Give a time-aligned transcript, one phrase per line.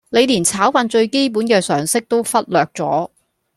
[0.09, 3.11] 你連炒飯最基本嘅常識都忽略咗